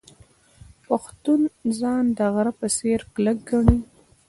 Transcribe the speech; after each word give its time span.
پښتون 0.85 1.41
ځان 1.79 2.05
د 2.17 2.19
غره 2.33 2.53
په 2.59 2.67
څیر 2.77 2.99
کلک 3.13 3.37
ګڼي. 3.49 3.77